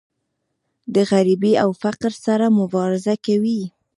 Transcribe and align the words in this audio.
د 0.93 0.95
غریبۍ 1.11 1.53
او 1.63 1.69
فقر 1.81 2.11
سره 2.25 2.45
مبارزه 2.59 3.13
کوي. 3.25 3.61